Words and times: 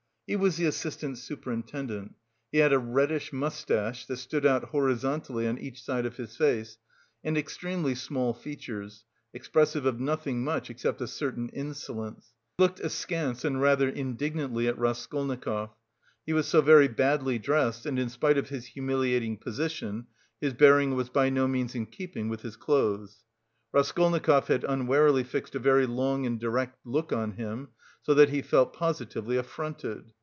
He 0.33 0.37
was 0.37 0.55
the 0.55 0.63
assistant 0.65 1.17
superintendent. 1.17 2.15
He 2.53 2.59
had 2.59 2.71
a 2.71 2.79
reddish 2.79 3.33
moustache 3.33 4.05
that 4.05 4.15
stood 4.15 4.45
out 4.45 4.63
horizontally 4.69 5.45
on 5.45 5.57
each 5.57 5.83
side 5.83 6.05
of 6.05 6.15
his 6.15 6.37
face, 6.37 6.77
and 7.21 7.37
extremely 7.37 7.95
small 7.95 8.33
features, 8.33 9.03
expressive 9.33 9.85
of 9.85 9.99
nothing 9.99 10.41
much 10.41 10.69
except 10.69 11.01
a 11.01 11.07
certain 11.07 11.49
insolence. 11.49 12.33
He 12.57 12.63
looked 12.63 12.79
askance 12.79 13.43
and 13.43 13.59
rather 13.59 13.89
indignantly 13.89 14.69
at 14.69 14.77
Raskolnikov; 14.79 15.71
he 16.25 16.31
was 16.31 16.47
so 16.47 16.61
very 16.61 16.87
badly 16.87 17.37
dressed, 17.37 17.85
and 17.85 17.99
in 17.99 18.07
spite 18.07 18.37
of 18.37 18.47
his 18.47 18.67
humiliating 18.67 19.35
position, 19.35 20.07
his 20.39 20.53
bearing 20.53 20.95
was 20.95 21.09
by 21.09 21.29
no 21.29 21.45
means 21.45 21.75
in 21.75 21.87
keeping 21.87 22.29
with 22.29 22.41
his 22.41 22.55
clothes. 22.55 23.25
Raskolnikov 23.73 24.47
had 24.47 24.63
unwarily 24.63 25.25
fixed 25.25 25.55
a 25.55 25.59
very 25.59 25.85
long 25.87 26.25
and 26.25 26.39
direct 26.39 26.77
look 26.85 27.11
on 27.11 27.33
him, 27.33 27.67
so 28.03 28.13
that 28.13 28.29
he 28.29 28.41
felt 28.41 28.71
positively 28.73 29.35
affronted. 29.37 30.11